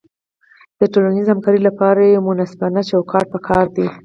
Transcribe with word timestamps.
د 0.79 0.81
ټولنیزې 0.93 1.31
همکارۍ 1.33 1.59
لپاره 1.67 1.99
یو 2.03 2.25
منصفانه 2.27 2.81
چوکاټ 2.89 3.25
پکار 3.33 3.65
دی. 3.75 3.87